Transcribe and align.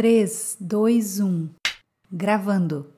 3, 0.00 0.56
2, 0.58 1.20
1. 1.20 1.50
Gravando. 2.10 2.90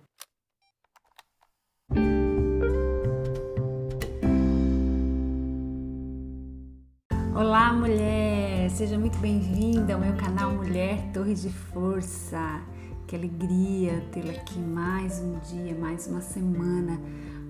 Olá, 7.35 7.73
mulher! 7.73 8.71
Seja 8.71 8.97
muito 8.97 9.19
bem-vinda 9.19 9.95
ao 9.95 10.01
meu 10.01 10.17
canal 10.17 10.53
Mulher 10.53 11.11
Torre 11.13 11.35
de 11.35 11.51
Força. 11.51 12.63
Que 13.09 13.17
alegria 13.17 14.01
tê-la 14.13 14.35
aqui 14.35 14.61
mais 14.61 15.19
um 15.19 15.41
dia, 15.41 15.75
mais 15.75 16.07
uma 16.07 16.21
semana, 16.21 17.01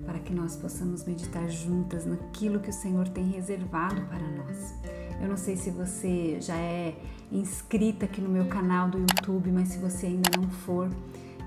para 0.03 0.17
que 0.17 0.33
nós 0.33 0.55
possamos 0.55 1.05
meditar 1.05 1.47
juntas 1.47 2.07
naquilo 2.07 2.59
que 2.59 2.71
o 2.71 2.73
Senhor 2.73 3.07
tem 3.07 3.29
reservado 3.29 4.01
para 4.07 4.27
nós. 4.31 4.73
Eu 5.23 5.29
não 5.29 5.37
sei 5.37 5.55
se 5.55 5.71
você 5.71 6.37
já 6.41 6.57
é 6.57 6.93
inscrita 7.31 8.03
aqui 8.03 8.19
no 8.19 8.27
meu 8.27 8.45
canal 8.47 8.89
do 8.89 8.97
YouTube, 8.99 9.53
mas 9.53 9.69
se 9.69 9.77
você 9.77 10.07
ainda 10.07 10.29
não 10.37 10.49
for, 10.49 10.89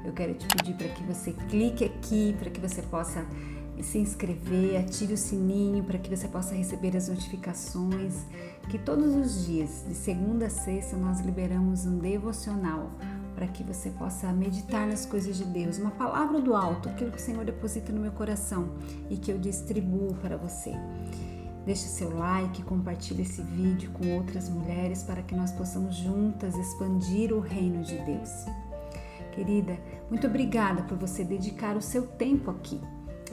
eu 0.02 0.14
quero 0.14 0.32
te 0.32 0.46
pedir 0.46 0.72
para 0.72 0.88
que 0.88 1.02
você 1.02 1.34
clique 1.50 1.84
aqui, 1.84 2.34
para 2.38 2.48
que 2.48 2.58
você 2.58 2.80
possa 2.80 3.22
se 3.82 3.98
inscrever, 3.98 4.80
ative 4.80 5.12
o 5.12 5.16
sininho 5.18 5.84
para 5.84 5.98
que 5.98 6.08
você 6.08 6.26
possa 6.26 6.54
receber 6.54 6.96
as 6.96 7.08
notificações. 7.10 8.14
Que 8.70 8.78
todos 8.78 9.14
os 9.14 9.44
dias, 9.44 9.84
de 9.86 9.94
segunda 9.94 10.46
a 10.46 10.50
sexta, 10.50 10.96
nós 10.96 11.20
liberamos 11.20 11.84
um 11.84 11.98
devocional 11.98 12.90
para 13.34 13.46
que 13.46 13.62
você 13.62 13.90
possa 13.90 14.32
meditar 14.32 14.86
nas 14.86 15.04
coisas 15.04 15.36
de 15.36 15.44
Deus, 15.44 15.76
uma 15.76 15.90
palavra 15.90 16.40
do 16.40 16.56
alto, 16.56 16.88
aquilo 16.88 17.10
que 17.10 17.18
o 17.18 17.20
Senhor 17.20 17.44
deposita 17.44 17.92
no 17.92 18.00
meu 18.00 18.12
coração 18.12 18.70
e 19.10 19.18
que 19.18 19.30
eu 19.30 19.36
distribuo 19.36 20.14
para 20.14 20.38
você. 20.38 20.72
Deixe 21.66 21.88
seu 21.88 22.16
like, 22.16 22.62
compartilhe 22.62 23.22
esse 23.22 23.42
vídeo 23.42 23.90
com 23.90 24.14
outras 24.14 24.48
mulheres 24.48 25.02
para 25.02 25.20
que 25.20 25.34
nós 25.34 25.50
possamos 25.50 25.96
juntas 25.96 26.54
expandir 26.56 27.32
o 27.32 27.40
reino 27.40 27.82
de 27.82 27.98
Deus. 28.04 28.30
Querida, 29.32 29.76
muito 30.08 30.28
obrigada 30.28 30.84
por 30.84 30.96
você 30.96 31.24
dedicar 31.24 31.76
o 31.76 31.82
seu 31.82 32.06
tempo 32.06 32.52
aqui. 32.52 32.80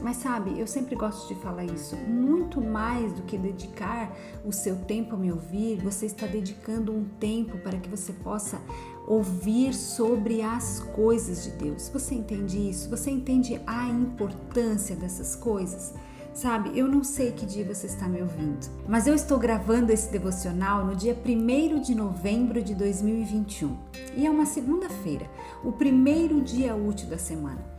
Mas 0.01 0.17
sabe, 0.17 0.59
eu 0.59 0.65
sempre 0.65 0.95
gosto 0.95 1.27
de 1.31 1.39
falar 1.39 1.63
isso. 1.63 1.95
Muito 1.95 2.59
mais 2.59 3.13
do 3.13 3.21
que 3.21 3.37
dedicar 3.37 4.11
o 4.43 4.51
seu 4.51 4.77
tempo 4.77 5.13
a 5.13 5.17
me 5.17 5.31
ouvir, 5.31 5.77
você 5.83 6.07
está 6.07 6.25
dedicando 6.25 6.91
um 6.91 7.05
tempo 7.05 7.59
para 7.59 7.77
que 7.77 7.87
você 7.87 8.11
possa 8.11 8.59
ouvir 9.07 9.75
sobre 9.75 10.41
as 10.41 10.79
coisas 10.79 11.43
de 11.43 11.51
Deus. 11.51 11.87
Você 11.89 12.15
entende 12.15 12.69
isso? 12.69 12.89
Você 12.89 13.11
entende 13.11 13.61
a 13.67 13.87
importância 13.87 14.95
dessas 14.95 15.35
coisas? 15.35 15.93
Sabe, 16.33 16.71
eu 16.77 16.87
não 16.87 17.03
sei 17.03 17.31
que 17.31 17.45
dia 17.45 17.63
você 17.63 17.85
está 17.85 18.07
me 18.07 18.19
ouvindo, 18.19 18.67
mas 18.87 19.05
eu 19.05 19.13
estou 19.13 19.37
gravando 19.37 19.91
esse 19.91 20.11
devocional 20.11 20.83
no 20.83 20.95
dia 20.95 21.15
1 21.15 21.79
de 21.79 21.93
novembro 21.93 22.63
de 22.63 22.73
2021 22.73 23.77
e 24.15 24.25
é 24.25 24.31
uma 24.31 24.45
segunda-feira, 24.45 25.29
o 25.63 25.71
primeiro 25.71 26.41
dia 26.41 26.75
útil 26.75 27.07
da 27.07 27.19
semana. 27.19 27.72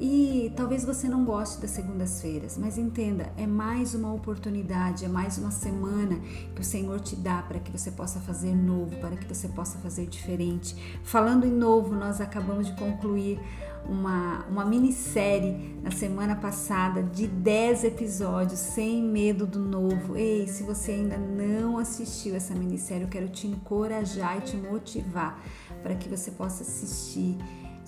E 0.00 0.50
talvez 0.56 0.82
você 0.82 1.06
não 1.06 1.26
goste 1.26 1.60
das 1.60 1.72
segundas-feiras, 1.72 2.56
mas 2.56 2.78
entenda, 2.78 3.30
é 3.36 3.46
mais 3.46 3.94
uma 3.94 4.10
oportunidade, 4.10 5.04
é 5.04 5.08
mais 5.08 5.36
uma 5.36 5.50
semana 5.50 6.18
que 6.54 6.62
o 6.62 6.64
Senhor 6.64 6.98
te 7.00 7.14
dá 7.14 7.42
para 7.42 7.60
que 7.60 7.70
você 7.70 7.90
possa 7.90 8.18
fazer 8.18 8.54
novo, 8.54 8.96
para 8.96 9.14
que 9.14 9.26
você 9.26 9.46
possa 9.48 9.78
fazer 9.78 10.06
diferente. 10.06 10.74
Falando 11.04 11.46
em 11.46 11.52
novo, 11.52 11.94
nós 11.94 12.18
acabamos 12.18 12.68
de 12.68 12.72
concluir 12.76 13.38
uma, 13.86 14.46
uma 14.46 14.64
minissérie 14.64 15.78
na 15.82 15.90
semana 15.90 16.34
passada 16.34 17.02
de 17.02 17.26
10 17.26 17.84
episódios, 17.84 18.58
sem 18.58 19.02
medo 19.02 19.46
do 19.46 19.58
novo. 19.58 20.16
Ei, 20.16 20.46
se 20.48 20.62
você 20.62 20.92
ainda 20.92 21.18
não 21.18 21.76
assistiu 21.76 22.34
essa 22.34 22.54
minissérie, 22.54 23.02
eu 23.02 23.08
quero 23.08 23.28
te 23.28 23.46
encorajar 23.46 24.38
e 24.38 24.40
te 24.40 24.56
motivar 24.56 25.42
para 25.82 25.94
que 25.94 26.08
você 26.08 26.30
possa 26.30 26.62
assistir 26.62 27.36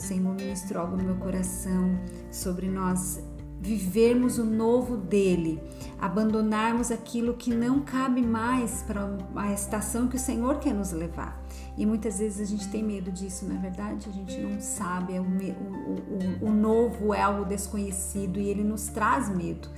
Senhor 0.02 0.34
ministrou 0.34 0.82
algo 0.82 0.96
no 0.96 1.04
meu 1.04 1.16
coração 1.16 1.98
sobre 2.30 2.68
nós 2.68 3.20
vivermos 3.62 4.38
o 4.38 4.44
novo 4.44 4.96
dele, 4.96 5.62
abandonarmos 6.00 6.90
aquilo 6.90 7.34
que 7.34 7.54
não 7.54 7.80
cabe 7.80 8.20
mais 8.20 8.82
para 8.82 9.16
a 9.36 9.52
estação 9.52 10.08
que 10.08 10.16
o 10.16 10.18
Senhor 10.18 10.58
quer 10.58 10.74
nos 10.74 10.90
levar. 10.90 11.40
E 11.78 11.86
muitas 11.86 12.18
vezes 12.18 12.40
a 12.40 12.44
gente 12.44 12.68
tem 12.68 12.82
medo 12.82 13.12
disso, 13.12 13.46
não 13.46 13.54
é 13.54 13.58
verdade? 13.60 14.08
A 14.08 14.12
gente 14.12 14.36
não 14.40 14.60
sabe, 14.60 15.14
é 15.14 15.20
o, 15.20 15.24
o, 15.24 16.46
o, 16.46 16.48
o 16.48 16.52
novo 16.52 17.14
é 17.14 17.22
algo 17.22 17.44
desconhecido 17.44 18.40
e 18.40 18.48
ele 18.48 18.64
nos 18.64 18.88
traz 18.88 19.28
medo. 19.28 19.68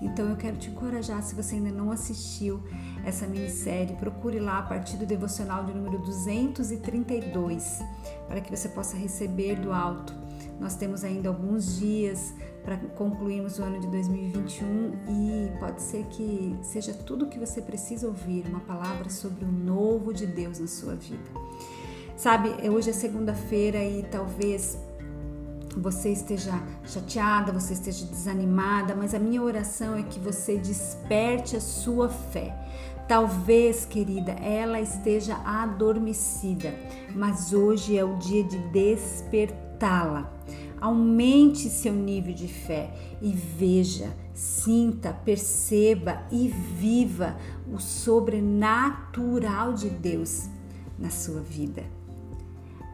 Então 0.00 0.28
eu 0.28 0.36
quero 0.36 0.56
te 0.56 0.70
encorajar, 0.70 1.22
se 1.22 1.34
você 1.34 1.56
ainda 1.56 1.70
não 1.70 1.90
assistiu 1.90 2.62
essa 3.04 3.26
minissérie, 3.26 3.96
procure 3.96 4.38
lá 4.38 4.58
a 4.58 4.62
partir 4.62 4.96
do 4.96 5.06
devocional 5.06 5.64
de 5.64 5.72
número 5.72 5.98
232, 5.98 7.80
para 8.28 8.40
que 8.40 8.54
você 8.54 8.68
possa 8.68 8.96
receber 8.96 9.56
do 9.56 9.72
alto. 9.72 10.14
Nós 10.60 10.74
temos 10.74 11.04
ainda 11.04 11.28
alguns 11.28 11.78
dias 11.78 12.34
para 12.62 12.76
concluirmos 12.76 13.58
o 13.58 13.62
ano 13.62 13.78
de 13.80 13.86
2021 13.86 14.92
e 15.08 15.58
pode 15.58 15.80
ser 15.80 16.04
que 16.06 16.56
seja 16.62 16.92
tudo 16.92 17.26
o 17.26 17.28
que 17.28 17.38
você 17.38 17.62
precisa 17.62 18.06
ouvir, 18.06 18.44
uma 18.48 18.60
palavra 18.60 19.08
sobre 19.08 19.44
o 19.44 19.52
novo 19.52 20.12
de 20.12 20.26
Deus 20.26 20.58
na 20.58 20.66
sua 20.66 20.94
vida. 20.94 21.30
Sabe, 22.16 22.48
hoje 22.68 22.90
é 22.90 22.92
segunda-feira 22.92 23.84
e 23.84 24.02
talvez 24.02 24.78
você 25.76 26.10
esteja 26.10 26.52
chateada, 26.84 27.52
você 27.52 27.74
esteja 27.74 28.06
desanimada, 28.06 28.94
mas 28.94 29.14
a 29.14 29.18
minha 29.18 29.42
oração 29.42 29.94
é 29.94 30.02
que 30.02 30.18
você 30.18 30.56
desperte 30.56 31.54
a 31.54 31.60
sua 31.60 32.08
fé. 32.08 32.54
Talvez, 33.06 33.84
querida, 33.84 34.32
ela 34.32 34.80
esteja 34.80 35.36
adormecida, 35.44 36.74
mas 37.14 37.52
hoje 37.52 37.96
é 37.96 38.04
o 38.04 38.16
dia 38.16 38.42
de 38.42 38.58
despertá-la. 38.68 40.32
Aumente 40.80 41.68
seu 41.68 41.92
nível 41.92 42.34
de 42.34 42.48
fé 42.48 42.90
e 43.20 43.32
veja, 43.32 44.14
sinta, 44.34 45.12
perceba 45.12 46.22
e 46.30 46.48
viva 46.48 47.36
o 47.72 47.78
sobrenatural 47.78 49.72
de 49.72 49.88
Deus 49.88 50.48
na 50.98 51.10
sua 51.10 51.40
vida. 51.40 51.84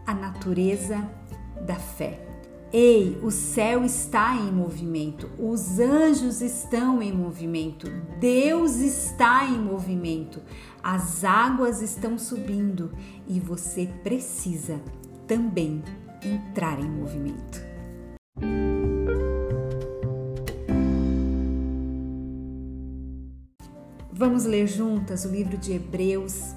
A 0.06 0.14
natureza 0.14 1.08
da 1.66 1.76
fé. 1.76 2.31
Ei, 2.74 3.18
o 3.22 3.30
céu 3.30 3.84
está 3.84 4.34
em 4.34 4.50
movimento, 4.50 5.28
os 5.38 5.78
anjos 5.78 6.40
estão 6.40 7.02
em 7.02 7.12
movimento, 7.12 7.86
Deus 8.18 8.76
está 8.76 9.44
em 9.44 9.58
movimento, 9.58 10.40
as 10.82 11.22
águas 11.22 11.82
estão 11.82 12.16
subindo 12.16 12.90
e 13.28 13.38
você 13.38 13.90
precisa 14.02 14.80
também 15.26 15.82
entrar 16.24 16.80
em 16.80 16.88
movimento. 16.88 17.60
Vamos 24.10 24.46
ler 24.46 24.66
juntas 24.66 25.26
o 25.26 25.28
livro 25.28 25.58
de 25.58 25.74
Hebreus, 25.74 26.54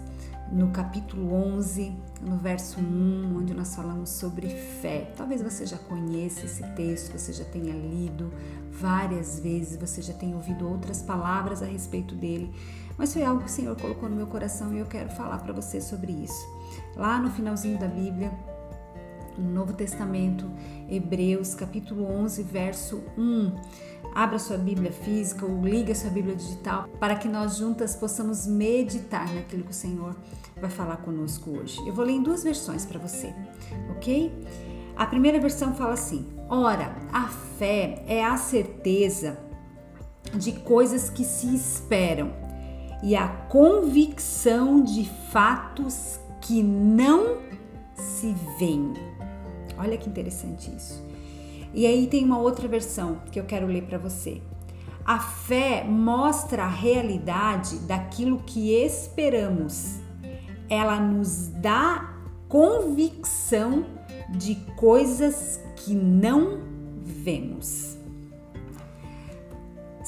no 0.56 0.70
capítulo 0.70 1.34
11, 1.34 1.94
no 2.22 2.38
verso 2.38 2.80
1, 2.80 3.38
onde 3.38 3.54
nós 3.54 3.76
falamos 3.76 4.10
sobre 4.10 4.48
fé. 4.48 5.12
Talvez 5.18 5.42
você 5.42 5.66
já 5.66 5.78
conheça 5.78 6.46
esse 6.46 6.64
texto, 6.76 7.12
você 7.12 7.34
já 7.34 7.44
tenha 7.44 7.74
lido 7.74 8.32
várias 8.72 9.38
vezes, 9.38 9.78
você 9.78 10.02
já 10.02 10.14
tenha 10.14 10.34
ouvido 10.34 10.66
outras 10.66 11.02
palavras 11.02 11.62
a 11.62 11.66
respeito 11.66 12.16
dele, 12.16 12.54
mas 12.98 13.12
foi 13.12 13.26
algo 13.26 13.42
que 13.42 13.50
o 13.50 13.52
Senhor 13.52 13.76
colocou 13.76 14.08
no 14.08 14.16
meu 14.16 14.28
coração 14.28 14.74
e 14.74 14.80
eu 14.80 14.86
quero 14.86 15.10
falar 15.10 15.40
para 15.40 15.52
você 15.52 15.82
sobre 15.82 16.14
isso. 16.14 16.48
Lá 16.96 17.20
no 17.20 17.30
finalzinho 17.30 17.78
da 17.78 17.90
Bíblia, 17.90 18.32
no 19.38 19.52
Novo 19.52 19.74
Testamento, 19.74 20.50
Hebreus, 20.88 21.54
capítulo 21.54 22.06
11, 22.06 22.44
verso 22.44 23.04
1. 23.18 23.56
Abra 24.16 24.40
sua 24.40 24.58
Bíblia 24.58 24.94
física 24.94 25.46
ou 25.46 25.62
liga 25.62 25.94
sua 25.94 26.10
Bíblia 26.10 26.38
digital 26.38 26.88
para 27.02 27.18
que 27.18 27.28
nós 27.28 27.58
juntas 27.58 27.98
possamos 27.98 28.48
meditar 28.48 29.30
naquilo 29.36 29.64
que 29.64 29.72
o 29.72 29.74
Senhor 29.74 30.16
vai 30.56 30.70
falar 30.70 30.98
conosco 30.98 31.52
hoje. 31.52 31.78
Eu 31.86 31.94
vou 31.94 32.06
ler 32.06 32.14
em 32.14 32.24
duas 32.24 32.42
versões 32.42 32.86
para 32.86 32.98
você, 32.98 33.36
ok? 33.90 34.32
A 34.96 35.06
primeira 35.06 35.38
versão 35.38 35.76
fala 35.76 35.96
assim: 35.96 36.26
Ora, 36.48 36.96
a 37.12 37.28
fé 37.28 38.06
é 38.08 38.24
a 38.24 38.38
certeza 38.38 39.38
de 40.34 40.54
coisas 40.54 41.10
que 41.10 41.26
se 41.26 41.54
esperam 41.54 42.32
e 43.04 43.18
a 43.18 43.28
convicção 43.28 44.82
de 44.82 45.04
fatos 45.30 46.18
que 46.40 46.64
não 46.64 47.40
se 47.94 48.34
veem. 48.58 48.94
Olha 49.78 49.98
que 49.98 50.10
interessante 50.10 50.74
isso. 50.74 51.05
E 51.76 51.86
aí 51.86 52.08
tem 52.08 52.24
uma 52.24 52.40
outra 52.40 52.70
versão 52.70 53.22
que 53.30 53.38
eu 53.38 53.44
quero 53.44 53.68
ler 53.68 53.84
para 53.84 53.98
você. 53.98 54.42
A 55.04 55.20
fé 55.20 55.84
mostra 55.84 56.64
a 56.64 56.70
realidade 56.70 57.80
daquilo 57.80 58.42
que 58.46 58.72
esperamos. 58.72 60.00
Ela 60.70 61.00
nos 61.00 61.50
dá 61.50 62.16
convicção 62.48 63.86
de 64.30 64.56
coisas 64.78 65.60
que 65.76 65.94
não 65.94 66.62
vemos. 67.04 67.85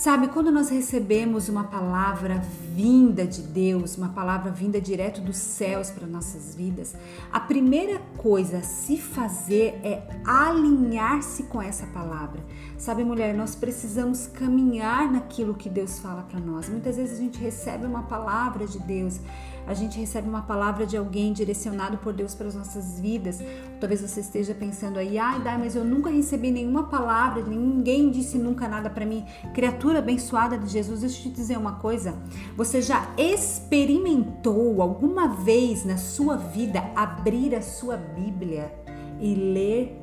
Sabe, 0.08 0.30
quando 0.30 0.50
nós 0.54 0.70
recebemos 0.70 1.50
uma 1.50 1.66
palavra 1.66 2.42
vinda 2.74 3.28
de 3.28 3.42
Deus, 3.42 3.98
uma 3.98 4.08
palavra 4.08 4.50
vinda 4.50 4.80
direto 4.80 5.20
dos 5.20 5.36
céus 5.36 5.90
para 5.90 6.08
nossas 6.08 6.56
vidas, 6.56 6.96
a 7.30 7.42
primeira 7.42 8.00
coisa 8.16 8.60
a 8.60 8.64
se 8.64 8.98
fazer 8.98 9.78
é 9.84 10.02
alinhar-se 10.24 11.44
com 11.44 11.62
essa 11.62 11.86
palavra. 11.88 12.40
Sabe, 12.78 13.04
mulher, 13.04 13.36
nós 13.36 13.54
precisamos 13.54 14.28
caminhar 14.28 15.12
naquilo 15.12 15.54
que 15.54 15.68
Deus 15.68 16.00
fala 16.00 16.22
para 16.22 16.40
nós. 16.40 16.70
Muitas 16.70 16.96
vezes 16.96 17.20
a 17.20 17.22
gente 17.22 17.38
recebe 17.40 17.86
uma 17.86 18.04
palavra 18.04 18.66
de 18.66 18.80
Deus, 18.80 19.20
a 19.68 19.74
gente 19.74 20.00
recebe 20.00 20.30
uma 20.30 20.42
palavra 20.42 20.86
de 20.86 20.96
alguém 20.96 21.34
direcionado 21.34 21.98
por 21.98 22.14
Deus 22.14 22.34
para 22.34 22.48
as 22.48 22.56
nossas 22.56 23.00
vidas. 23.00 23.40
Talvez 23.80 24.02
você 24.02 24.22
esteja 24.22 24.56
pensando 24.56 24.98
aí, 24.98 25.18
ai, 25.18 25.42
Dai, 25.42 25.58
mas 25.58 25.76
eu 25.76 25.84
nunca 25.84 26.10
recebi 26.10 26.50
nenhuma 26.50 26.84
palavra, 26.84 27.44
ninguém 27.44 28.10
disse 28.10 28.38
nunca 28.38 28.68
nada 28.68 28.90
para 28.90 29.06
mim. 29.06 29.26
Criatura 29.54 30.00
abençoada 30.00 30.58
de 30.58 30.68
Jesus, 30.68 31.02
deixa 31.02 31.20
eu 31.20 31.24
te 31.24 31.30
dizer 31.30 31.58
uma 31.58 31.74
coisa. 31.74 32.16
Você 32.56 32.82
já 32.82 33.10
experimentou 33.18 34.82
alguma 34.82 35.28
vez 35.28 35.84
na 35.84 35.98
sua 35.98 36.38
vida 36.38 36.82
abrir 36.96 37.54
a 37.54 37.62
sua 37.62 37.98
Bíblia 37.98 38.74
e 39.20 39.36
ler 39.36 40.02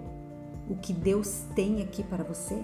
o 0.69 0.77
que 0.77 0.93
Deus 0.93 1.45
tem 1.55 1.81
aqui 1.81 2.03
para 2.03 2.23
você? 2.23 2.63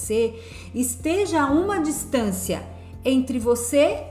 esteja 0.75 1.43
a 1.43 1.51
uma 1.51 1.79
distância 1.81 2.63
entre 3.05 3.39
você 3.39 4.05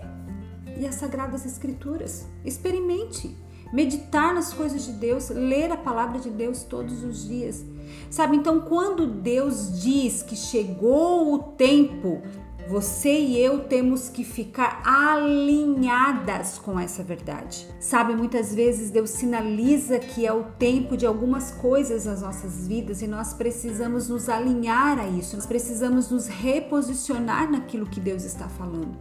e 0.77 0.85
as 0.85 0.95
sagradas 0.95 1.45
escrituras. 1.45 2.25
Experimente 2.43 3.35
meditar 3.73 4.33
nas 4.33 4.53
coisas 4.53 4.85
de 4.85 4.93
Deus, 4.93 5.29
ler 5.29 5.71
a 5.71 5.77
palavra 5.77 6.19
de 6.19 6.29
Deus 6.29 6.63
todos 6.63 7.03
os 7.03 7.27
dias. 7.27 7.65
Sabe, 8.09 8.37
então 8.37 8.61
quando 8.61 9.05
Deus 9.05 9.81
diz 9.81 10.23
que 10.23 10.35
chegou 10.35 11.33
o 11.33 11.39
tempo 11.39 12.21
você 12.67 13.19
e 13.19 13.39
eu 13.39 13.59
temos 13.59 14.09
que 14.09 14.23
ficar 14.23 14.81
alinhadas 14.83 16.57
com 16.57 16.79
essa 16.79 17.03
verdade. 17.03 17.67
Sabe, 17.79 18.15
muitas 18.15 18.55
vezes 18.55 18.89
Deus 18.89 19.11
sinaliza 19.11 19.99
que 19.99 20.25
é 20.25 20.33
o 20.33 20.43
tempo 20.57 20.97
de 20.97 21.05
algumas 21.05 21.51
coisas 21.51 22.05
nas 22.05 22.21
nossas 22.21 22.67
vidas 22.67 23.03
e 23.03 23.07
nós 23.07 23.33
precisamos 23.33 24.09
nos 24.09 24.27
alinhar 24.29 24.99
a 24.99 25.07
isso, 25.07 25.35
nós 25.35 25.45
precisamos 25.45 26.09
nos 26.09 26.27
reposicionar 26.27 27.51
naquilo 27.51 27.85
que 27.85 27.99
Deus 27.99 28.23
está 28.23 28.47
falando. 28.47 28.97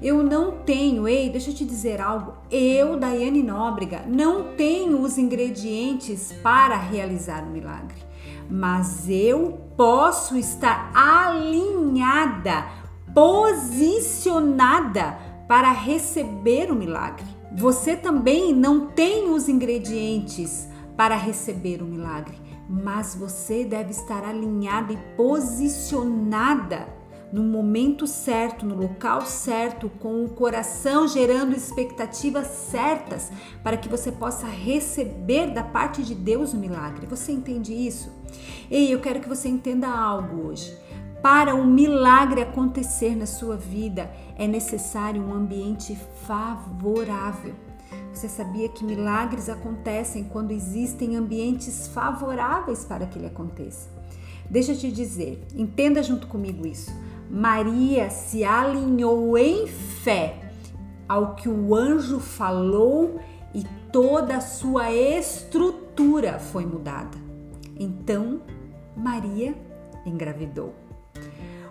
Eu 0.00 0.22
não 0.22 0.58
tenho, 0.58 1.06
ei, 1.06 1.28
deixa 1.28 1.50
eu 1.50 1.54
te 1.54 1.64
dizer 1.64 2.00
algo, 2.00 2.34
eu, 2.50 2.98
Daiane 2.98 3.42
Nóbrega, 3.42 4.04
não 4.08 4.54
tenho 4.56 5.00
os 5.00 5.18
ingredientes 5.18 6.32
para 6.42 6.76
realizar 6.76 7.44
o 7.44 7.50
milagre, 7.50 8.02
mas 8.50 9.08
eu 9.08 9.60
posso 9.76 10.36
estar 10.36 10.90
alinhada 10.94 12.81
posicionada 13.14 15.18
para 15.46 15.70
receber 15.72 16.70
o 16.70 16.74
milagre. 16.74 17.26
Você 17.54 17.96
também 17.96 18.54
não 18.54 18.86
tem 18.86 19.30
os 19.30 19.48
ingredientes 19.48 20.68
para 20.96 21.16
receber 21.16 21.82
o 21.82 21.86
milagre, 21.86 22.36
mas 22.68 23.14
você 23.14 23.64
deve 23.64 23.90
estar 23.90 24.24
alinhada 24.24 24.92
e 24.92 24.98
posicionada 25.16 27.02
no 27.32 27.42
momento 27.42 28.06
certo, 28.06 28.66
no 28.66 28.74
local 28.74 29.22
certo, 29.22 29.88
com 29.88 30.24
o 30.24 30.28
coração 30.28 31.08
gerando 31.08 31.56
expectativas 31.56 32.46
certas 32.46 33.32
para 33.62 33.78
que 33.78 33.88
você 33.88 34.12
possa 34.12 34.46
receber 34.46 35.50
da 35.50 35.62
parte 35.62 36.02
de 36.02 36.14
Deus 36.14 36.52
o 36.52 36.58
milagre. 36.58 37.06
Você 37.06 37.32
entende 37.32 37.72
isso? 37.72 38.12
Ei, 38.70 38.92
eu 38.92 39.00
quero 39.00 39.20
que 39.20 39.28
você 39.28 39.48
entenda 39.48 39.88
algo 39.88 40.48
hoje. 40.48 40.76
Para 41.22 41.54
um 41.54 41.64
milagre 41.64 42.42
acontecer 42.42 43.14
na 43.14 43.26
sua 43.26 43.56
vida, 43.56 44.10
é 44.36 44.48
necessário 44.48 45.22
um 45.22 45.32
ambiente 45.32 45.96
favorável. 46.26 47.54
Você 48.12 48.28
sabia 48.28 48.68
que 48.68 48.84
milagres 48.84 49.48
acontecem 49.48 50.24
quando 50.24 50.50
existem 50.50 51.14
ambientes 51.14 51.86
favoráveis 51.86 52.84
para 52.84 53.06
que 53.06 53.20
ele 53.20 53.28
aconteça? 53.28 53.88
Deixa 54.50 54.72
eu 54.72 54.76
te 54.76 54.90
dizer, 54.90 55.46
entenda 55.54 56.02
junto 56.02 56.26
comigo 56.26 56.66
isso. 56.66 56.90
Maria 57.30 58.10
se 58.10 58.42
alinhou 58.42 59.38
em 59.38 59.68
fé 59.68 60.40
ao 61.08 61.36
que 61.36 61.48
o 61.48 61.74
anjo 61.74 62.18
falou 62.18 63.20
e 63.54 63.64
toda 63.92 64.38
a 64.38 64.40
sua 64.40 64.90
estrutura 64.90 66.40
foi 66.40 66.66
mudada. 66.66 67.16
Então, 67.78 68.42
Maria 68.96 69.54
engravidou. 70.04 70.81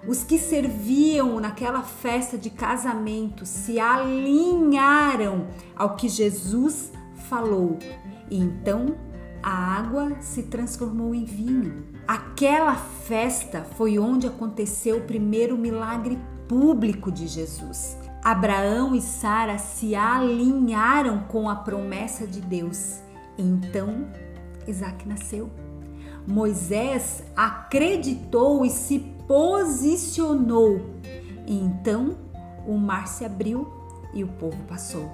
Os 0.07 0.23
que 0.23 0.39
serviam 0.39 1.39
naquela 1.39 1.83
festa 1.83 2.37
de 2.37 2.49
casamento 2.49 3.45
se 3.45 3.79
alinharam 3.79 5.47
ao 5.75 5.95
que 5.95 6.09
Jesus 6.09 6.91
falou. 7.29 7.77
E 8.29 8.39
então 8.39 8.95
a 9.43 9.51
água 9.51 10.17
se 10.19 10.43
transformou 10.43 11.13
em 11.13 11.23
vinho. 11.23 11.85
Aquela 12.07 12.75
festa 12.75 13.63
foi 13.77 13.99
onde 13.99 14.27
aconteceu 14.27 14.97
o 14.97 15.05
primeiro 15.05 15.57
milagre 15.57 16.19
público 16.47 17.11
de 17.11 17.27
Jesus. 17.27 17.97
Abraão 18.23 18.95
e 18.95 19.01
Sara 19.01 19.57
se 19.57 19.95
alinharam 19.95 21.21
com 21.27 21.49
a 21.49 21.55
promessa 21.55 22.25
de 22.25 22.41
Deus. 22.41 22.99
Então 23.37 24.07
Isaac 24.67 25.07
nasceu. 25.07 25.49
Moisés 26.27 27.23
acreditou 27.35 28.63
e 28.63 28.69
se 28.69 28.99
posicionou. 29.27 30.81
Então 31.47 32.17
o 32.67 32.77
mar 32.77 33.07
se 33.07 33.25
abriu 33.25 33.67
e 34.13 34.23
o 34.23 34.27
povo 34.27 34.57
passou. 34.67 35.09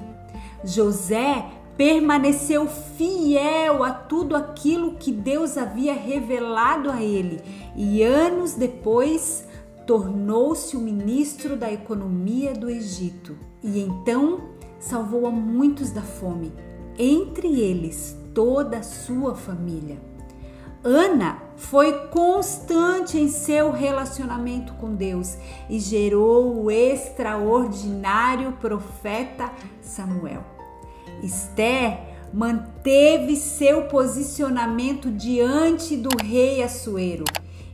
José 0.63 1.45
permaneceu 1.77 2.68
fiel 2.68 3.83
a 3.83 3.92
tudo 3.92 4.36
aquilo 4.36 4.96
que 4.96 5.12
Deus 5.12 5.58
havia 5.58 5.93
revelado 5.93 6.89
a 6.89 7.03
ele 7.03 7.39
e 7.75 8.01
anos 8.01 8.55
depois 8.55 9.46
tornou-se 9.86 10.75
o 10.75 10.81
ministro 10.81 11.55
da 11.55 11.72
economia 11.72 12.53
do 12.53 12.70
Egito 12.70 13.38
e 13.63 13.79
então 13.79 14.41
salvou 14.79 15.27
a 15.27 15.31
muitos 15.31 15.91
da 15.91 16.01
fome, 16.01 16.51
entre 16.98 17.62
eles 17.62 18.17
toda 18.34 18.79
a 18.79 18.84
sua 18.84 19.36
família. 19.36 19.98
Ana 20.84 21.47
foi 21.57 22.07
constante 22.09 23.17
em 23.17 23.27
seu 23.27 23.71
relacionamento 23.71 24.73
com 24.75 24.93
Deus 24.93 25.35
e 25.67 25.79
gerou 25.79 26.63
o 26.63 26.71
extraordinário 26.71 28.53
profeta 28.53 29.51
Samuel. 29.81 30.43
Esther 31.23 31.99
manteve 32.31 33.35
seu 33.35 33.83
posicionamento 33.87 35.09
diante 35.09 35.97
do 35.97 36.09
rei 36.23 36.61
Assuero 36.61 37.25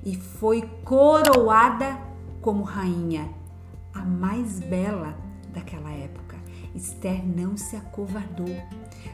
e 0.05 0.15
foi 0.15 0.61
coroada 0.83 1.97
como 2.41 2.63
rainha, 2.63 3.29
a 3.93 3.99
mais 3.99 4.59
bela 4.59 5.15
daquela 5.53 5.91
época. 5.91 6.37
Esther 6.73 7.23
não 7.25 7.55
se 7.55 7.75
acovardou 7.75 8.55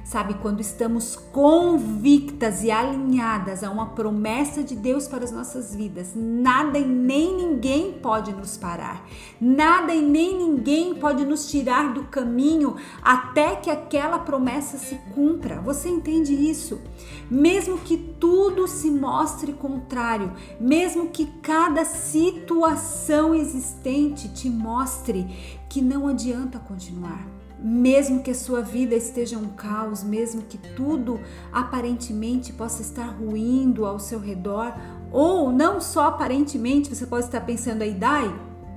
Sabe, 0.04 0.34
quando 0.42 0.60
estamos 0.60 1.16
convictas 1.16 2.64
e 2.64 2.72
alinhadas 2.72 3.64
a 3.64 3.70
uma 3.70 3.88
promessa 3.88 4.64
de 4.64 4.76
Deus 4.76 5.08
para 5.08 5.24
as 5.24 5.32
nossas 5.32 5.76
vidas, 5.76 6.14
nada 6.16 6.80
e 6.80 6.84
nem 6.84 7.36
ninguém 7.38 7.94
pode 7.94 8.34
nos 8.34 8.58
parar, 8.58 9.08
nada 9.40 9.94
e 9.94 10.02
nem 10.02 10.36
ninguém 10.36 10.96
pode 10.96 11.24
nos 11.26 11.48
tirar 11.52 11.94
do 11.94 12.06
caminho 12.06 12.76
até 13.04 13.56
que 13.56 13.70
aquela 13.70 14.18
promessa 14.18 14.80
se 14.80 14.96
cumpra. 15.14 15.62
Você 15.62 15.90
entende 15.90 16.34
isso? 16.34 16.82
Mesmo 17.30 17.78
que 17.78 17.96
tudo 17.96 18.68
se 18.68 18.90
mostre 18.90 19.54
contrário, 19.54 20.34
mesmo 20.60 21.10
que 21.10 21.28
cada 21.42 21.86
situação 21.86 23.36
existente 23.36 24.28
te 24.30 24.50
mostre 24.50 25.60
que 25.70 25.82
não 25.82 26.08
adianta 26.08 26.58
continuar 26.58 27.39
mesmo 27.62 28.24
que 28.24 28.32
a 28.32 28.36
sua 28.36 28.62
vida 28.62 28.96
esteja 28.96 29.38
um 29.38 29.50
caos, 29.50 30.04
mesmo 30.04 30.44
que 30.44 30.58
tudo 30.58 31.20
aparentemente 31.52 32.54
possa 32.54 32.82
estar 32.82 33.08
ruindo 33.08 33.86
ao 33.86 34.00
seu 34.00 34.20
redor, 34.20 34.74
Ou 35.12 35.52
não 35.52 35.82
só 35.82 36.06
aparentemente, 36.06 36.96
você 36.96 37.06
pode 37.06 37.26
estar 37.26 37.42
pensando 37.42 37.82
aí, 37.82 37.96
Dai, 37.96 38.32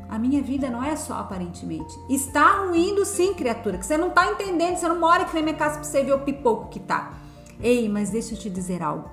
a 0.08 0.18
minha 0.18 0.42
vida 0.42 0.70
não 0.70 0.82
é 0.82 0.96
só 0.96 1.14
aparentemente. 1.14 1.94
Está 2.08 2.66
ruindo 2.66 3.04
sim, 3.04 3.34
criatura, 3.34 3.76
que 3.76 3.84
você 3.84 3.98
não 3.98 4.08
está 4.08 4.30
entendendo, 4.30 4.76
você 4.76 4.88
não 4.88 4.98
mora 4.98 5.22
aqui 5.22 5.34
na 5.34 5.42
minha 5.42 5.54
casa 5.54 5.74
para 5.74 5.84
você 5.84 6.02
ver 6.02 6.14
o 6.14 6.20
pipoco 6.20 6.68
que 6.68 6.80
tá. 6.80 7.18
Ei, 7.60 7.88
mas 7.88 8.10
deixa 8.10 8.34
eu 8.34 8.38
te 8.38 8.50
dizer 8.50 8.82
algo. 8.82 9.10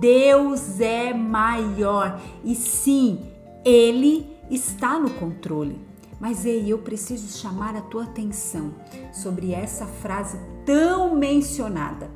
Deus 0.00 0.80
é 0.80 1.12
maior 1.12 2.20
e 2.44 2.54
sim, 2.54 3.20
Ele 3.64 4.36
está 4.50 4.98
no 4.98 5.10
controle. 5.10 5.91
Mas 6.22 6.46
ei, 6.46 6.72
eu 6.72 6.78
preciso 6.78 7.36
chamar 7.36 7.74
a 7.74 7.80
tua 7.80 8.04
atenção 8.04 8.72
sobre 9.12 9.52
essa 9.52 9.84
frase 9.86 10.38
tão 10.64 11.16
mencionada. 11.16 12.08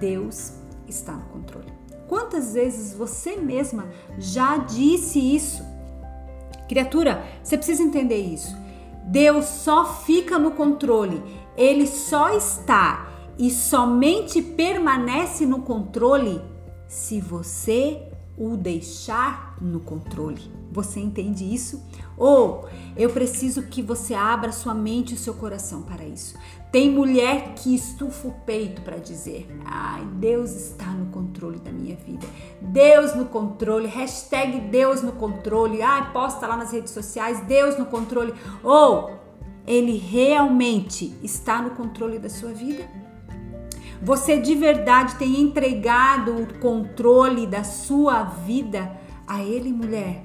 Deus 0.00 0.54
está 0.88 1.12
no 1.12 1.26
controle. 1.26 1.72
Quantas 2.08 2.54
vezes 2.54 2.92
você 2.92 3.36
mesma 3.36 3.86
já 4.18 4.56
disse 4.56 5.20
isso? 5.20 5.62
Criatura, 6.68 7.24
você 7.44 7.56
precisa 7.56 7.84
entender 7.84 8.18
isso. 8.18 8.56
Deus 9.04 9.44
só 9.44 9.84
fica 9.84 10.36
no 10.36 10.50
controle, 10.50 11.22
ele 11.56 11.86
só 11.86 12.36
está 12.36 13.08
e 13.38 13.52
somente 13.52 14.42
permanece 14.42 15.46
no 15.46 15.62
controle 15.62 16.42
se 16.88 17.20
você 17.20 18.02
o 18.36 18.56
deixar 18.56 19.53
no 19.64 19.80
controle. 19.80 20.40
Você 20.70 21.00
entende 21.00 21.44
isso? 21.44 21.82
Ou 22.16 22.68
eu 22.96 23.10
preciso 23.10 23.62
que 23.62 23.80
você 23.80 24.12
abra 24.12 24.52
sua 24.52 24.74
mente 24.74 25.14
e 25.14 25.18
seu 25.18 25.34
coração 25.34 25.82
para 25.82 26.04
isso. 26.04 26.36
Tem 26.70 26.90
mulher 26.90 27.54
que 27.54 27.74
estufa 27.74 28.28
o 28.28 28.32
peito 28.44 28.82
para 28.82 28.96
dizer: 28.96 29.46
Ai, 29.64 30.04
Deus 30.14 30.50
está 30.50 30.86
no 30.86 31.06
controle 31.06 31.58
da 31.58 31.70
minha 31.70 31.96
vida. 31.96 32.26
Deus 32.60 33.14
no 33.14 33.26
controle. 33.26 33.86
Hashtag 33.86 34.60
Deus 34.60 35.00
no 35.00 35.12
controle. 35.12 35.80
Ai, 35.80 36.12
posta 36.12 36.46
lá 36.46 36.56
nas 36.56 36.72
redes 36.72 36.92
sociais: 36.92 37.40
Deus 37.46 37.78
no 37.78 37.86
controle. 37.86 38.34
Ou 38.62 39.12
Ele 39.66 39.96
realmente 39.96 41.16
está 41.22 41.62
no 41.62 41.70
controle 41.70 42.18
da 42.18 42.28
sua 42.28 42.50
vida? 42.50 42.88
Você 44.02 44.38
de 44.38 44.54
verdade 44.54 45.14
tem 45.14 45.40
entregado 45.40 46.36
o 46.36 46.58
controle 46.58 47.46
da 47.46 47.64
sua 47.64 48.24
vida 48.24 49.03
a 49.26 49.42
Ele, 49.42 49.72
mulher? 49.72 50.22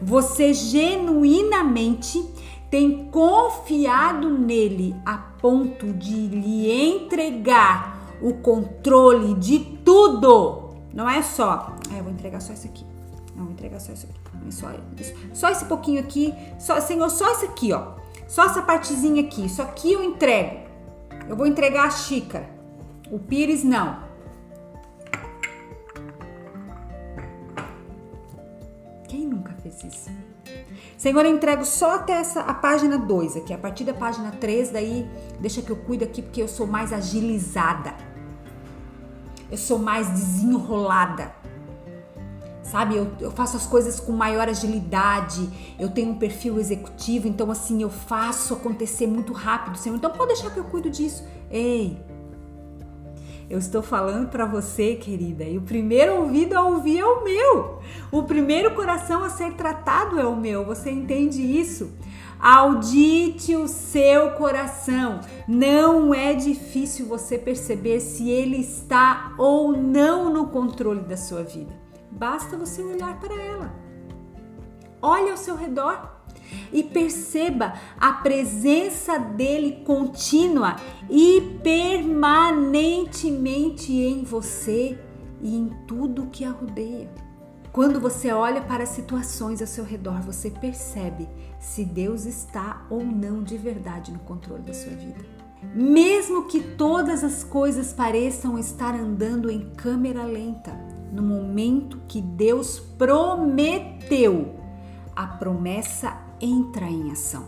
Você 0.00 0.52
genuinamente 0.52 2.24
tem 2.70 3.06
confiado 3.06 4.30
nele 4.30 4.94
a 5.04 5.16
ponto 5.16 5.92
de 5.92 6.28
lhe 6.28 6.70
entregar 6.70 8.16
o 8.20 8.34
controle 8.34 9.34
de 9.34 9.58
tudo? 9.84 10.74
Não 10.92 11.08
é 11.08 11.22
só, 11.22 11.76
ah, 11.90 11.96
eu 11.96 12.02
vou 12.02 12.12
entregar 12.12 12.40
só 12.40 12.52
isso 12.52 12.66
aqui. 12.66 12.84
Não, 13.34 13.44
vou 13.44 13.52
entregar 13.52 13.80
só 13.80 13.92
isso 13.92 14.06
aqui. 14.06 14.18
É 14.46 14.50
só, 14.50 14.70
isso. 14.98 15.14
só 15.32 15.48
esse 15.50 15.64
pouquinho 15.66 16.00
aqui. 16.00 16.34
Só, 16.58 16.80
Senhor, 16.80 17.08
só 17.08 17.32
isso 17.32 17.44
aqui, 17.44 17.72
ó. 17.72 17.92
Só 18.26 18.44
essa 18.44 18.62
partezinha 18.62 19.22
aqui. 19.22 19.46
Isso 19.46 19.62
aqui 19.62 19.92
eu 19.92 20.02
entrego. 20.02 20.60
Eu 21.28 21.36
vou 21.36 21.46
entregar 21.46 21.84
a 21.84 21.90
xícara. 21.90 22.48
O 23.10 23.18
pires 23.18 23.62
não. 23.62 24.07
Isso? 29.86 30.10
Senhor, 30.96 31.24
eu 31.24 31.30
entrego 31.30 31.64
só 31.64 31.96
até 31.96 32.14
essa 32.14 32.40
a 32.40 32.54
página 32.54 32.98
2 32.98 33.36
aqui, 33.36 33.52
a 33.54 33.58
partir 33.58 33.84
da 33.84 33.94
página 33.94 34.32
3, 34.32 34.70
daí 34.70 35.08
deixa 35.38 35.62
que 35.62 35.70
eu 35.70 35.76
cuido 35.76 36.04
aqui 36.04 36.20
porque 36.22 36.42
eu 36.42 36.48
sou 36.48 36.66
mais 36.66 36.92
agilizada. 36.92 37.94
Eu 39.50 39.56
sou 39.56 39.78
mais 39.78 40.08
desenrolada. 40.10 41.32
Sabe, 42.62 42.96
eu, 42.96 43.10
eu 43.18 43.30
faço 43.30 43.56
as 43.56 43.66
coisas 43.66 43.98
com 43.98 44.12
maior 44.12 44.46
agilidade, 44.46 45.48
eu 45.78 45.88
tenho 45.88 46.10
um 46.10 46.18
perfil 46.18 46.58
executivo, 46.58 47.26
então 47.26 47.50
assim, 47.50 47.80
eu 47.80 47.88
faço 47.88 48.52
acontecer 48.52 49.06
muito 49.06 49.32
rápido, 49.32 49.78
Senhor. 49.78 49.96
Então 49.96 50.10
pode 50.10 50.34
deixar 50.34 50.50
que 50.50 50.58
eu 50.58 50.64
cuido 50.64 50.90
disso. 50.90 51.24
Ei, 51.50 51.98
eu 53.50 53.58
estou 53.58 53.82
falando 53.82 54.28
para 54.28 54.44
você, 54.44 54.94
querida, 54.94 55.44
e 55.44 55.56
o 55.56 55.62
primeiro 55.62 56.16
ouvido 56.16 56.54
a 56.54 56.62
ouvir 56.62 56.98
é 56.98 57.04
o 57.04 57.24
meu. 57.24 57.78
O 58.12 58.24
primeiro 58.24 58.74
coração 58.74 59.24
a 59.24 59.30
ser 59.30 59.54
tratado 59.54 60.20
é 60.20 60.26
o 60.26 60.36
meu. 60.36 60.66
Você 60.66 60.90
entende 60.90 61.40
isso? 61.40 61.90
Audite 62.38 63.56
o 63.56 63.66
seu 63.66 64.32
coração. 64.32 65.20
Não 65.48 66.12
é 66.12 66.34
difícil 66.34 67.06
você 67.06 67.38
perceber 67.38 68.00
se 68.00 68.28
ele 68.28 68.58
está 68.58 69.34
ou 69.38 69.72
não 69.72 70.30
no 70.30 70.48
controle 70.48 71.00
da 71.00 71.16
sua 71.16 71.42
vida. 71.42 71.72
Basta 72.10 72.56
você 72.56 72.82
olhar 72.82 73.18
para 73.18 73.34
ela. 73.34 73.72
Olhe 75.00 75.30
ao 75.30 75.36
seu 75.38 75.56
redor 75.56 76.17
e 76.72 76.82
perceba 76.82 77.74
a 77.98 78.12
presença 78.12 79.18
dele 79.18 79.82
contínua 79.84 80.76
e 81.08 81.58
permanentemente 81.62 83.92
em 83.92 84.22
você 84.22 84.98
e 85.40 85.56
em 85.56 85.70
tudo 85.86 86.26
que 86.26 86.44
a 86.44 86.50
rodeia. 86.50 87.08
Quando 87.72 88.00
você 88.00 88.32
olha 88.32 88.60
para 88.62 88.84
as 88.84 88.90
situações 88.90 89.60
ao 89.60 89.66
seu 89.66 89.84
redor, 89.84 90.20
você 90.20 90.50
percebe 90.50 91.28
se 91.60 91.84
Deus 91.84 92.24
está 92.24 92.84
ou 92.90 93.04
não 93.04 93.42
de 93.42 93.56
verdade 93.56 94.10
no 94.10 94.18
controle 94.20 94.62
da 94.62 94.74
sua 94.74 94.92
vida. 94.92 95.38
Mesmo 95.74 96.46
que 96.46 96.60
todas 96.60 97.24
as 97.24 97.44
coisas 97.44 97.92
pareçam 97.92 98.58
estar 98.58 98.94
andando 98.94 99.50
em 99.50 99.70
câmera 99.70 100.24
lenta, 100.24 100.72
no 101.12 101.22
momento 101.22 102.00
que 102.08 102.20
Deus 102.20 102.78
prometeu, 102.78 104.54
a 105.14 105.26
promessa 105.26 106.16
entra 106.40 106.86
em 106.86 107.10
ação. 107.10 107.46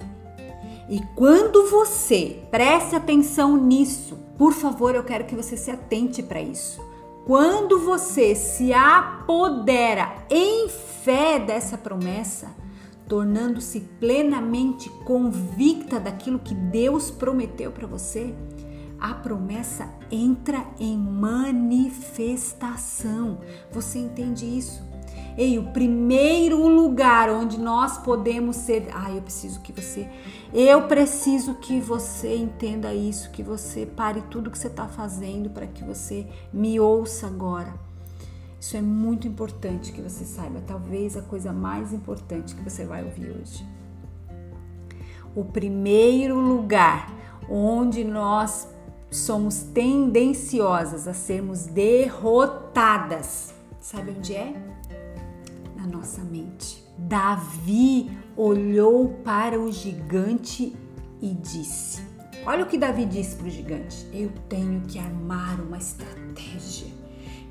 E 0.89 1.01
quando 1.15 1.69
você 1.69 2.43
preste 2.51 2.97
atenção 2.97 3.57
nisso, 3.57 4.19
por 4.37 4.53
favor, 4.53 4.95
eu 4.95 5.05
quero 5.05 5.25
que 5.25 5.37
você 5.37 5.57
se 5.57 5.71
atente 5.71 6.23
para 6.23 6.41
isso. 6.41 6.81
Quando 7.25 7.79
você 7.79 8.35
se 8.35 8.73
apodera 8.73 10.25
em 10.29 10.69
fé 10.69 11.39
dessa 11.39 11.79
promessa, 11.79 12.49
tornando-se 13.07 13.81
plenamente 14.01 14.91
convicta 15.05 16.01
daquilo 16.01 16.41
que 16.41 16.55
Deus 16.55 17.11
prometeu 17.11 17.71
para 17.71 17.87
você, 17.87 18.35
a 18.99 19.15
promessa 19.15 19.89
entra 20.11 20.67
em 20.79 20.99
manifestação. 20.99 23.39
Você 23.71 23.99
entende 23.99 24.45
isso? 24.45 24.90
Ei, 25.37 25.59
o 25.59 25.71
primeiro 25.73 26.67
lugar 26.67 27.31
onde 27.31 27.59
nós 27.59 27.99
podemos 27.99 28.57
ser. 28.57 28.89
Ah, 28.93 29.11
eu 29.11 29.23
preciso 29.23 29.61
que 29.61 29.73
você. 29.73 30.09
Eu 30.53 30.89
preciso 30.89 31.55
que 31.55 31.81
você 31.81 32.37
entenda 32.37 32.93
isso, 32.93 33.31
que 33.31 33.43
você 33.43 33.87
pare 33.87 34.23
tudo 34.23 34.51
que 34.51 34.59
você 34.59 34.67
está 34.67 34.89
fazendo 34.89 35.51
para 35.51 35.67
que 35.67 35.85
você 35.85 36.27
me 36.53 36.81
ouça 36.81 37.27
agora. 37.27 37.73
Isso 38.61 38.77
é 38.77 38.83
muito 38.83 39.27
importante 39.27 39.93
que 39.93 40.03
você 40.03 40.25
saiba. 40.25 40.61
Talvez 40.67 41.17
a 41.17 41.23
coisa 41.23 41.53
mais 41.53 41.93
importante 41.93 42.55
que 42.55 42.63
você 42.63 42.85
vai 42.85 43.03
ouvir 43.03 43.31
hoje. 43.31 43.67
O 45.35 45.45
primeiro 45.45 46.39
lugar 46.39 47.11
onde 47.49 48.05
nós 48.05 48.69
somos 49.11 49.63
tendenciosas 49.63 51.09
a 51.09 51.15
sermos 51.15 51.67
derrotadas. 51.67 53.55
Sabe 53.81 54.15
onde 54.17 54.35
é? 54.35 54.55
Na 55.81 55.87
nossa 55.87 56.23
mente. 56.23 56.85
Davi 56.99 58.11
olhou 58.37 59.09
para 59.25 59.59
o 59.59 59.73
gigante 59.73 60.77
e 61.21 61.35
disse: 61.35 62.03
Olha 62.45 62.65
o 62.65 62.67
que 62.67 62.79
Davi 62.79 63.07
disse 63.07 63.37
para 63.37 63.47
o 63.47 63.51
gigante: 63.51 64.07
Eu 64.13 64.31
tenho 64.49 64.83
que 64.83 64.99
armar 64.99 65.61
uma 65.61 65.79
estratégia 65.79 66.89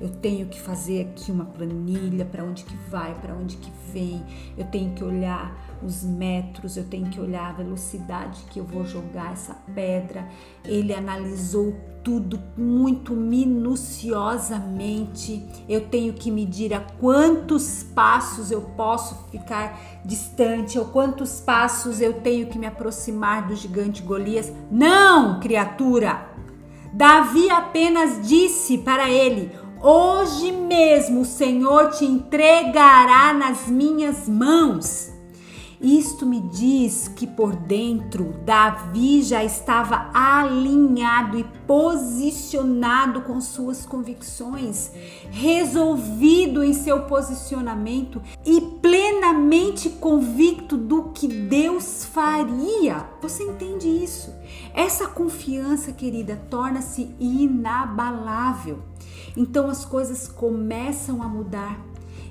eu 0.00 0.08
tenho 0.08 0.46
que 0.46 0.58
fazer 0.58 1.02
aqui 1.02 1.30
uma 1.30 1.44
planilha 1.44 2.24
para 2.24 2.42
onde 2.42 2.64
que 2.64 2.74
vai, 2.88 3.14
para 3.20 3.34
onde 3.34 3.58
que 3.58 3.70
vem, 3.92 4.24
eu 4.56 4.64
tenho 4.64 4.94
que 4.94 5.04
olhar 5.04 5.54
os 5.82 6.02
metros, 6.02 6.76
eu 6.76 6.84
tenho 6.84 7.08
que 7.08 7.18
olhar 7.20 7.50
a 7.50 7.52
velocidade 7.52 8.42
que 8.50 8.58
eu 8.58 8.64
vou 8.64 8.84
jogar 8.84 9.32
essa 9.32 9.54
pedra. 9.74 10.26
Ele 10.64 10.94
analisou 10.94 11.76
tudo 12.02 12.42
muito 12.56 13.14
minuciosamente. 13.14 15.46
Eu 15.68 15.86
tenho 15.88 16.14
que 16.14 16.30
medir 16.30 16.72
a 16.72 16.80
quantos 16.80 17.82
passos 17.82 18.50
eu 18.50 18.62
posso 18.62 19.28
ficar 19.30 19.78
distante, 20.04 20.78
ou 20.78 20.86
quantos 20.86 21.40
passos 21.40 22.00
eu 22.00 22.22
tenho 22.22 22.46
que 22.46 22.58
me 22.58 22.66
aproximar 22.66 23.46
do 23.46 23.54
gigante 23.54 24.00
Golias. 24.02 24.50
Não, 24.70 25.38
criatura! 25.40 26.30
Davi 26.92 27.48
apenas 27.50 28.26
disse 28.26 28.78
para 28.78 29.10
ele: 29.10 29.52
Hoje 29.82 30.52
mesmo 30.52 31.22
o 31.22 31.24
Senhor 31.24 31.92
te 31.92 32.04
entregará 32.04 33.32
nas 33.32 33.66
minhas 33.66 34.28
mãos. 34.28 35.10
Isto 35.80 36.26
me 36.26 36.38
diz 36.38 37.08
que 37.08 37.26
por 37.26 37.56
dentro 37.56 38.34
Davi 38.44 39.22
já 39.22 39.42
estava 39.42 40.10
alinhado 40.12 41.38
e 41.38 41.44
posicionado 41.66 43.22
com 43.22 43.40
suas 43.40 43.86
convicções, 43.86 44.92
resolvido 45.30 46.62
em 46.62 46.74
seu 46.74 47.04
posicionamento 47.04 48.20
e 48.44 48.60
plenamente 48.60 49.88
convicto 49.88 50.76
do 50.76 51.04
que 51.04 51.26
Deus 51.26 52.04
faria. 52.04 53.08
Você 53.22 53.44
entende 53.44 53.88
isso? 53.88 54.30
Essa 54.74 55.06
confiança, 55.06 55.90
querida, 55.90 56.38
torna-se 56.50 57.14
inabalável. 57.18 58.89
Então 59.36 59.68
as 59.68 59.84
coisas 59.84 60.28
começam 60.28 61.22
a 61.22 61.28
mudar 61.28 61.78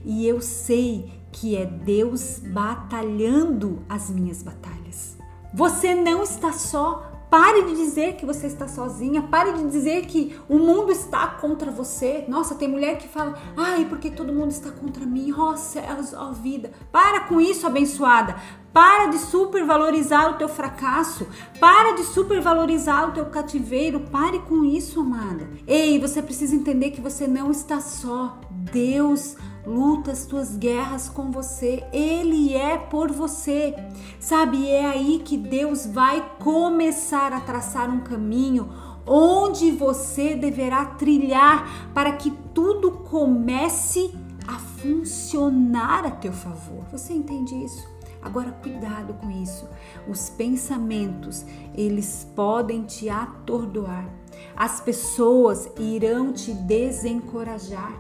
e 0.06 0.28
eu 0.28 0.42
sei 0.42 1.12
que 1.32 1.56
é 1.56 1.66
Deus 1.66 2.40
batalhando 2.40 3.80
as 3.88 4.10
minhas 4.10 4.42
batalhas. 4.42 5.18
Você 5.54 5.96
não 5.96 6.24
está 6.24 6.52
só. 6.52 7.08
Pare 7.30 7.64
de 7.66 7.76
dizer 7.76 8.16
que 8.16 8.26
você 8.26 8.48
está 8.48 8.68
sozinha. 8.68 9.22
Pare 9.22 9.54
de 9.54 9.70
dizer 9.70 10.08
que 10.08 10.36
o 10.50 10.58
mundo 10.58 10.92
está 10.92 11.28
contra 11.28 11.70
você. 11.70 12.26
Nossa, 12.28 12.56
tem 12.56 12.68
mulher 12.68 12.98
que 12.98 13.08
fala: 13.08 13.38
ai, 13.56 13.86
porque 13.86 14.10
todo 14.10 14.34
mundo 14.34 14.50
está 14.50 14.72
contra 14.72 15.06
mim. 15.06 15.32
Oh 15.32 15.56
céus, 15.56 16.12
ó 16.14 16.32
vida. 16.32 16.72
Para 16.92 17.22
com 17.22 17.40
isso, 17.40 17.68
abençoada. 17.68 18.36
Para 18.72 19.08
de 19.08 19.18
supervalorizar 19.18 20.32
o 20.32 20.38
teu 20.38 20.48
fracasso. 20.48 21.28
Para 21.60 21.94
de 21.96 22.04
supervalorizar 22.04 23.10
o 23.10 23.12
teu 23.12 23.26
cativeiro. 23.26 24.02
Pare 24.12 24.40
com 24.40 24.64
isso, 24.64 25.02
amada. 25.02 25.50
Ei, 25.68 26.00
você 26.00 26.22
precisa 26.22 26.56
entender 26.56 26.92
que 26.92 27.02
você 27.02 27.28
não 27.28 27.50
está 27.52 27.82
só. 27.82 28.40
Deus 28.72 29.36
luta 29.66 30.12
as 30.12 30.26
tuas 30.26 30.56
guerras 30.56 31.10
com 31.10 31.32
você, 31.32 31.84
Ele 31.94 32.56
é 32.56 32.78
por 32.78 33.12
você. 33.12 33.76
Sabe, 34.20 34.68
é 34.68 34.86
aí 34.86 35.22
que 35.24 35.38
Deus 35.38 35.86
vai 35.86 36.28
começar 36.40 37.34
a 37.34 37.40
traçar 37.40 37.90
um 37.90 38.00
caminho 38.00 38.70
onde 39.06 39.72
você 39.72 40.36
deverá 40.36 40.86
trilhar 40.86 41.92
para 41.94 42.14
que 42.14 42.32
tudo 42.54 42.92
comece 42.92 44.14
a 44.48 44.58
funcionar 44.58 46.06
a 46.06 46.12
teu 46.12 46.34
favor. 46.34 46.86
Você 46.92 47.14
entende 47.14 47.56
isso? 47.64 47.99
Agora 48.22 48.52
cuidado 48.52 49.14
com 49.14 49.30
isso. 49.32 49.68
Os 50.08 50.30
pensamentos, 50.30 51.46
eles 51.74 52.28
podem 52.36 52.84
te 52.84 53.10
atordoar. 53.10 54.10
As 54.56 54.82
pessoas 54.82 55.70
irão 55.80 56.34
te 56.34 56.54
desencorajar. 56.54 57.94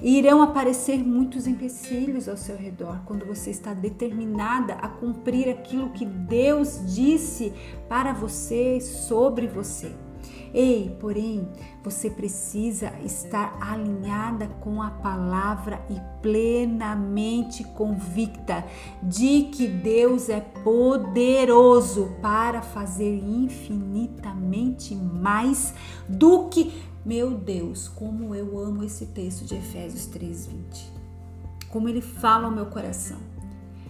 Irão 0.00 0.40
aparecer 0.40 0.98
muitos 1.04 1.46
empecilhos 1.46 2.28
ao 2.28 2.36
seu 2.36 2.56
redor 2.56 3.00
quando 3.04 3.26
você 3.26 3.50
está 3.50 3.74
determinada 3.74 4.74
a 4.74 4.88
cumprir 4.88 5.50
aquilo 5.50 5.90
que 5.90 6.06
Deus 6.06 6.80
disse 6.94 7.52
para 7.88 8.12
você 8.12 8.80
sobre 8.80 9.46
você. 9.46 10.05
Ei, 10.58 10.96
porém, 10.98 11.46
você 11.84 12.08
precisa 12.08 12.90
estar 13.04 13.58
alinhada 13.60 14.48
com 14.62 14.80
a 14.80 14.88
palavra 14.88 15.84
e 15.90 16.00
plenamente 16.22 17.62
convicta 17.62 18.64
de 19.02 19.50
que 19.52 19.68
Deus 19.68 20.30
é 20.30 20.40
poderoso 20.40 22.10
para 22.22 22.62
fazer 22.62 23.22
infinitamente 23.22 24.94
mais 24.94 25.74
do 26.08 26.48
que. 26.48 26.72
Meu 27.04 27.32
Deus, 27.32 27.86
como 27.86 28.34
eu 28.34 28.58
amo 28.58 28.82
esse 28.82 29.04
texto 29.04 29.44
de 29.44 29.56
Efésios 29.56 30.06
3:20. 30.06 30.90
Como 31.68 31.86
ele 31.86 32.00
fala 32.00 32.46
ao 32.46 32.50
meu 32.50 32.64
coração. 32.64 33.18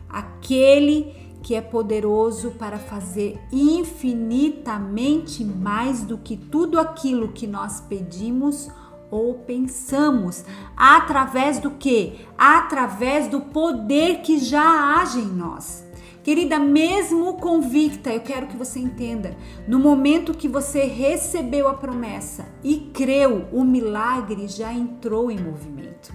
Aquele 0.09 1.26
que 1.43 1.55
é 1.55 1.61
poderoso 1.61 2.53
para 2.53 2.79
fazer 2.79 3.39
infinitamente 3.53 5.45
mais 5.45 6.03
do 6.03 6.19
que 6.19 6.37
tudo 6.37 6.79
aquilo 6.79 7.29
que 7.29 7.47
nós 7.47 7.81
pedimos 7.81 8.69
ou 9.11 9.35
pensamos, 9.35 10.45
através 10.77 11.59
do 11.59 11.71
que? 11.71 12.27
Através 12.37 13.29
do 13.29 13.41
poder 13.41 14.21
que 14.23 14.39
já 14.39 14.99
age 15.01 15.21
em 15.21 15.29
nós. 15.29 15.87
Querida, 16.25 16.59
mesmo 16.59 17.35
convicta, 17.35 18.11
eu 18.11 18.21
quero 18.21 18.49
que 18.49 18.57
você 18.57 18.81
entenda, 18.81 19.37
no 19.69 19.79
momento 19.79 20.35
que 20.35 20.49
você 20.49 20.83
recebeu 20.83 21.69
a 21.69 21.75
promessa 21.75 22.47
e 22.65 22.91
creu, 22.93 23.47
o 23.53 23.63
milagre 23.63 24.49
já 24.49 24.73
entrou 24.73 25.31
em 25.31 25.39
movimento. 25.39 26.13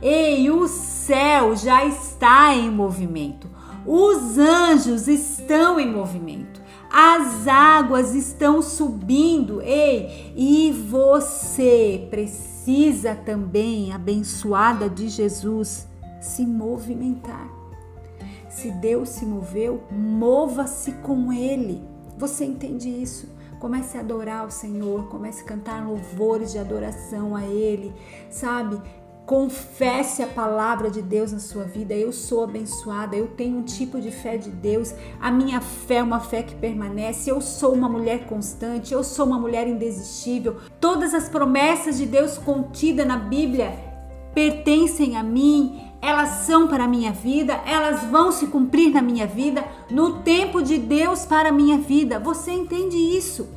Ei, 0.00 0.48
o 0.50 0.68
céu 0.68 1.56
já 1.56 1.84
está 1.84 2.54
em 2.54 2.70
movimento. 2.70 3.50
Os 3.86 4.38
anjos 4.38 5.08
estão 5.08 5.80
em 5.80 5.90
movimento. 5.90 6.60
As 6.90 7.46
águas 7.46 8.14
estão 8.14 8.60
subindo. 8.60 9.62
Ei, 9.62 10.32
e 10.36 10.72
você 10.72 12.06
precisa 12.10 13.14
também, 13.14 13.92
abençoada 13.92 14.88
de 14.88 15.08
Jesus, 15.08 15.86
se 16.20 16.44
movimentar. 16.44 17.48
Se 18.48 18.70
Deus 18.72 19.10
se 19.10 19.24
moveu, 19.24 19.84
mova-se 19.90 20.92
com 20.92 21.32
Ele. 21.32 21.80
Você 22.18 22.44
entende 22.44 22.88
isso? 22.88 23.28
Comece 23.60 23.96
a 23.96 24.00
adorar 24.00 24.46
o 24.46 24.50
Senhor, 24.50 25.06
comece 25.08 25.42
a 25.42 25.46
cantar 25.46 25.86
louvores 25.86 26.50
de 26.50 26.58
adoração 26.58 27.36
a 27.36 27.44
Ele, 27.44 27.92
sabe? 28.30 28.80
Confesse 29.30 30.24
a 30.24 30.26
palavra 30.26 30.90
de 30.90 31.00
Deus 31.00 31.30
na 31.30 31.38
sua 31.38 31.62
vida. 31.62 31.94
Eu 31.94 32.12
sou 32.12 32.42
abençoada, 32.42 33.14
eu 33.14 33.28
tenho 33.28 33.58
um 33.58 33.62
tipo 33.62 34.00
de 34.00 34.10
fé 34.10 34.36
de 34.36 34.50
Deus. 34.50 34.92
A 35.20 35.30
minha 35.30 35.60
fé 35.60 35.98
é 35.98 36.02
uma 36.02 36.18
fé 36.18 36.42
que 36.42 36.56
permanece. 36.56 37.30
Eu 37.30 37.40
sou 37.40 37.72
uma 37.72 37.88
mulher 37.88 38.26
constante, 38.26 38.92
eu 38.92 39.04
sou 39.04 39.26
uma 39.26 39.38
mulher 39.38 39.68
indesistível. 39.68 40.56
Todas 40.80 41.14
as 41.14 41.28
promessas 41.28 41.96
de 41.96 42.06
Deus 42.06 42.38
contidas 42.38 43.06
na 43.06 43.18
Bíblia 43.18 43.72
pertencem 44.34 45.16
a 45.16 45.22
mim. 45.22 45.80
Elas 46.02 46.46
são 46.46 46.66
para 46.66 46.82
a 46.82 46.88
minha 46.88 47.12
vida, 47.12 47.60
elas 47.66 48.02
vão 48.04 48.32
se 48.32 48.48
cumprir 48.48 48.90
na 48.92 49.00
minha 49.00 49.28
vida, 49.28 49.64
no 49.88 50.24
tempo 50.24 50.60
de 50.60 50.76
Deus 50.76 51.24
para 51.24 51.50
a 51.50 51.52
minha 51.52 51.78
vida. 51.78 52.18
Você 52.18 52.50
entende 52.50 52.96
isso? 52.96 53.48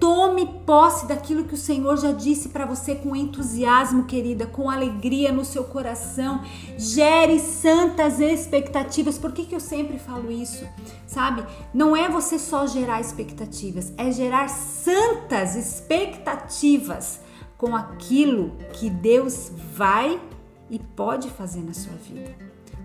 Tome 0.00 0.46
posse 0.64 1.06
daquilo 1.06 1.44
que 1.44 1.52
o 1.52 1.58
Senhor 1.58 1.98
já 1.98 2.10
disse 2.10 2.48
para 2.48 2.64
você 2.64 2.94
com 2.94 3.14
entusiasmo, 3.14 4.04
querida, 4.04 4.46
com 4.46 4.70
alegria 4.70 5.30
no 5.30 5.44
seu 5.44 5.62
coração. 5.62 6.42
Gere 6.78 7.38
santas 7.38 8.18
expectativas. 8.18 9.18
Por 9.18 9.30
que, 9.32 9.44
que 9.44 9.54
eu 9.54 9.60
sempre 9.60 9.98
falo 9.98 10.32
isso? 10.32 10.66
Sabe? 11.06 11.44
Não 11.74 11.94
é 11.94 12.08
você 12.08 12.38
só 12.38 12.66
gerar 12.66 12.98
expectativas, 12.98 13.92
é 13.98 14.10
gerar 14.10 14.48
santas 14.48 15.54
expectativas 15.54 17.20
com 17.58 17.76
aquilo 17.76 18.56
que 18.72 18.88
Deus 18.88 19.52
vai 19.74 20.18
e 20.70 20.78
pode 20.78 21.28
fazer 21.28 21.60
na 21.60 21.74
sua 21.74 21.92
vida. 21.92 22.34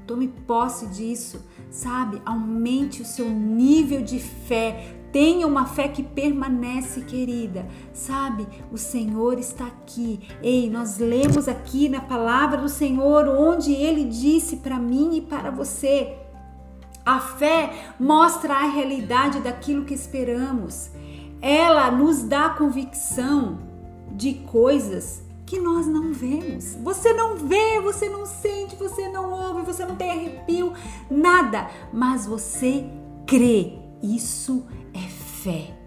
Tome 0.05 0.27
posse 0.27 0.85
disso, 0.87 1.43
sabe? 1.69 2.21
Aumente 2.25 3.01
o 3.01 3.05
seu 3.05 3.29
nível 3.29 4.01
de 4.01 4.19
fé, 4.19 4.95
Tenha 5.15 5.47
uma 5.47 5.65
fé 5.65 5.87
que 5.87 6.03
permanece, 6.03 6.99
querida. 6.99 7.65
Sabe, 7.93 8.45
o 8.69 8.77
Senhor 8.77 9.39
está 9.39 9.65
aqui. 9.65 10.19
Ei, 10.43 10.69
nós 10.69 10.97
lemos 10.97 11.47
aqui 11.47 11.87
na 11.87 12.01
palavra 12.01 12.57
do 12.57 12.67
Senhor 12.67 13.25
onde 13.29 13.71
ele 13.71 14.03
disse 14.03 14.57
para 14.57 14.77
mim 14.77 15.15
e 15.15 15.21
para 15.21 15.49
você. 15.51 16.17
A 17.05 17.21
fé 17.21 17.93
mostra 17.97 18.55
a 18.55 18.67
realidade 18.67 19.39
daquilo 19.39 19.85
que 19.85 19.93
esperamos. 19.93 20.91
Ela 21.41 21.89
nos 21.89 22.21
dá 22.21 22.49
convicção 22.49 23.59
de 24.11 24.33
coisas 24.33 25.23
que 25.45 25.61
nós 25.61 25.87
não 25.87 26.11
vemos. 26.11 26.75
Você 26.83 27.13
não 27.13 27.37
vê, 27.37 27.79
você 27.79 28.09
não 28.09 28.25
sente, 28.25 28.75
você 28.75 29.07
não 29.07 29.31
ouve, 29.31 29.61
você 29.61 29.85
não 29.85 29.95
tem 29.95 30.11
arrepio, 30.11 30.73
nada, 31.09 31.69
mas 31.93 32.25
você 32.25 32.83
crê. 33.25 33.79
Isso 34.03 34.65
fé. 35.45 35.85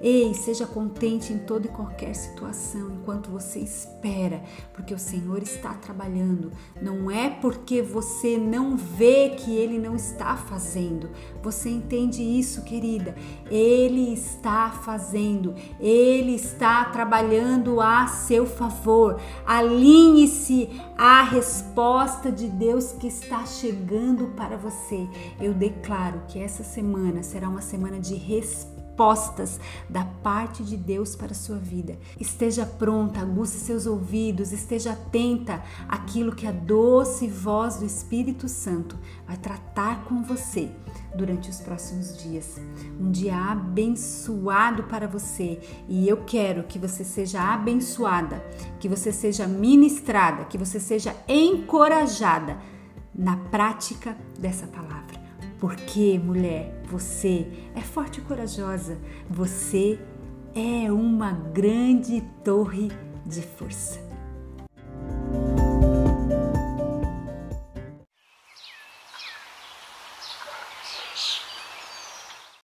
Ei, 0.00 0.34
seja 0.34 0.66
contente 0.66 1.32
em 1.32 1.38
toda 1.38 1.66
e 1.66 1.70
qualquer 1.70 2.12
situação 2.14 2.90
enquanto 2.90 3.30
você 3.30 3.60
espera, 3.60 4.42
porque 4.72 4.92
o 4.92 4.98
Senhor 4.98 5.40
está 5.40 5.74
trabalhando. 5.74 6.50
Não 6.80 7.08
é 7.08 7.30
porque 7.30 7.80
você 7.80 8.36
não 8.36 8.76
vê 8.76 9.30
que 9.30 9.54
Ele 9.54 9.78
não 9.78 9.94
está 9.94 10.36
fazendo. 10.36 11.10
Você 11.40 11.70
entende 11.70 12.20
isso, 12.20 12.62
querida? 12.64 13.14
Ele 13.48 14.12
está 14.12 14.70
fazendo, 14.70 15.54
Ele 15.78 16.34
está 16.34 16.84
trabalhando 16.86 17.80
a 17.80 18.08
seu 18.08 18.44
favor. 18.44 19.20
Alinhe-se 19.46 20.68
à 20.98 21.22
resposta 21.22 22.32
de 22.32 22.48
Deus 22.48 22.90
que 22.90 23.06
está 23.06 23.46
chegando 23.46 24.34
para 24.36 24.56
você. 24.56 25.06
Eu 25.40 25.54
declaro 25.54 26.22
que 26.26 26.40
essa 26.40 26.64
semana 26.64 27.22
será 27.22 27.48
uma 27.48 27.62
semana 27.62 28.00
de 28.00 28.16
resposta 28.16 28.81
respostas 28.92 29.58
da 29.88 30.04
parte 30.04 30.62
de 30.62 30.76
Deus 30.76 31.16
para 31.16 31.32
a 31.32 31.34
sua 31.34 31.56
vida. 31.56 31.98
Esteja 32.20 32.66
pronta, 32.66 33.20
aguce 33.20 33.58
seus 33.58 33.86
ouvidos, 33.86 34.52
esteja 34.52 34.92
atenta 34.92 35.62
àquilo 35.88 36.34
que 36.34 36.46
a 36.46 36.52
doce 36.52 37.26
voz 37.26 37.76
do 37.76 37.86
Espírito 37.86 38.48
Santo 38.48 38.98
vai 39.26 39.36
tratar 39.36 40.04
com 40.04 40.22
você 40.22 40.70
durante 41.16 41.48
os 41.48 41.60
próximos 41.60 42.16
dias. 42.22 42.60
Um 43.00 43.10
dia 43.10 43.36
abençoado 43.36 44.84
para 44.84 45.08
você 45.08 45.58
e 45.88 46.08
eu 46.08 46.18
quero 46.24 46.64
que 46.64 46.78
você 46.78 47.02
seja 47.02 47.40
abençoada, 47.40 48.44
que 48.78 48.88
você 48.88 49.10
seja 49.10 49.46
ministrada, 49.46 50.44
que 50.44 50.58
você 50.58 50.78
seja 50.78 51.14
encorajada 51.26 52.58
na 53.14 53.36
prática 53.36 54.16
dessa 54.38 54.66
palavra. 54.66 55.01
Porque, 55.62 56.18
mulher, 56.18 56.74
você 56.86 57.46
é 57.72 57.80
forte 57.80 58.18
e 58.18 58.22
corajosa. 58.24 58.98
Você 59.30 59.96
é 60.56 60.90
uma 60.90 61.30
grande 61.30 62.20
torre 62.42 62.90
de 63.24 63.42
força. 63.42 64.01